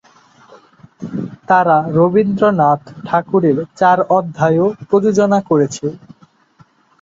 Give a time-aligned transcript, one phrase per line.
[1.49, 5.85] তারা রবীন্দ্রনাথ ঠাকুরের চার অধ্যায়-ও প্রযোজনা করেছে।